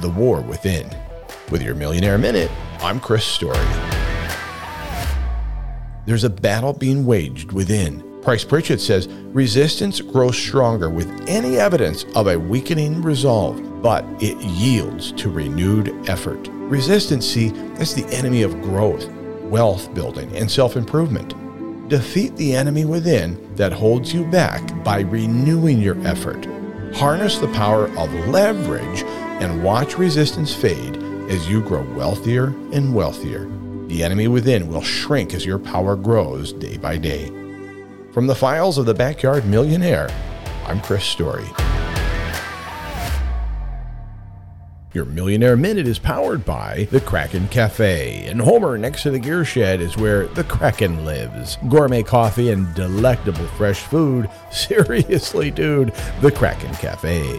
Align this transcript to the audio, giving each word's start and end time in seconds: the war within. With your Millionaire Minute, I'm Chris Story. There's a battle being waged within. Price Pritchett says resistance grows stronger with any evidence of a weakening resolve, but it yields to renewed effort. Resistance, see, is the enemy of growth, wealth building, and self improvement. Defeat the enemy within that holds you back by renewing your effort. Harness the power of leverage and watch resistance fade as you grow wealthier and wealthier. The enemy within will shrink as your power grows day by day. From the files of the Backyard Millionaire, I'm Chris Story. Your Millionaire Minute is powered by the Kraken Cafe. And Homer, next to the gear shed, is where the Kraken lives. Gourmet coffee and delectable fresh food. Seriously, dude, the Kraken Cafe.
the 0.00 0.08
war 0.10 0.40
within. 0.40 0.88
With 1.50 1.62
your 1.62 1.74
Millionaire 1.74 2.18
Minute, 2.18 2.50
I'm 2.80 3.00
Chris 3.00 3.24
Story. 3.24 3.58
There's 6.06 6.24
a 6.24 6.30
battle 6.30 6.72
being 6.72 7.04
waged 7.04 7.52
within. 7.52 8.02
Price 8.22 8.44
Pritchett 8.44 8.80
says 8.80 9.08
resistance 9.08 10.00
grows 10.00 10.36
stronger 10.36 10.90
with 10.90 11.08
any 11.28 11.56
evidence 11.56 12.04
of 12.14 12.26
a 12.28 12.38
weakening 12.38 13.02
resolve, 13.02 13.82
but 13.82 14.04
it 14.20 14.38
yields 14.38 15.12
to 15.12 15.30
renewed 15.30 15.94
effort. 16.08 16.48
Resistance, 16.50 17.26
see, 17.26 17.48
is 17.78 17.94
the 17.94 18.06
enemy 18.14 18.42
of 18.42 18.60
growth, 18.62 19.08
wealth 19.44 19.92
building, 19.94 20.34
and 20.36 20.50
self 20.50 20.76
improvement. 20.76 21.34
Defeat 21.88 22.36
the 22.36 22.54
enemy 22.54 22.84
within 22.84 23.54
that 23.56 23.72
holds 23.72 24.12
you 24.12 24.24
back 24.24 24.84
by 24.84 25.00
renewing 25.00 25.80
your 25.80 25.98
effort. 26.06 26.46
Harness 26.94 27.38
the 27.38 27.48
power 27.48 27.86
of 27.98 28.12
leverage 28.28 29.04
and 29.40 29.62
watch 29.62 29.98
resistance 29.98 30.54
fade 30.54 30.96
as 31.30 31.48
you 31.48 31.62
grow 31.62 31.82
wealthier 31.94 32.46
and 32.72 32.94
wealthier. 32.94 33.48
The 33.86 34.02
enemy 34.02 34.28
within 34.28 34.68
will 34.68 34.82
shrink 34.82 35.34
as 35.34 35.46
your 35.46 35.58
power 35.58 35.96
grows 35.96 36.52
day 36.52 36.76
by 36.76 36.98
day. 36.98 37.28
From 38.12 38.26
the 38.26 38.34
files 38.34 38.78
of 38.78 38.86
the 38.86 38.94
Backyard 38.94 39.46
Millionaire, 39.46 40.10
I'm 40.66 40.80
Chris 40.80 41.04
Story. 41.04 41.46
Your 44.94 45.04
Millionaire 45.04 45.56
Minute 45.56 45.86
is 45.86 45.98
powered 45.98 46.44
by 46.44 46.88
the 46.90 47.00
Kraken 47.00 47.46
Cafe. 47.48 48.26
And 48.26 48.40
Homer, 48.40 48.78
next 48.78 49.02
to 49.02 49.10
the 49.10 49.18
gear 49.18 49.44
shed, 49.44 49.80
is 49.80 49.98
where 49.98 50.26
the 50.28 50.44
Kraken 50.44 51.04
lives. 51.04 51.58
Gourmet 51.68 52.02
coffee 52.02 52.50
and 52.50 52.74
delectable 52.74 53.46
fresh 53.48 53.80
food. 53.80 54.30
Seriously, 54.50 55.50
dude, 55.50 55.92
the 56.20 56.32
Kraken 56.32 56.72
Cafe. 56.74 57.38